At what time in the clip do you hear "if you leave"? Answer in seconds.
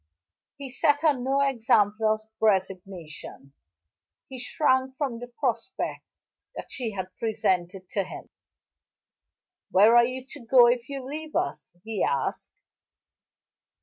10.65-11.35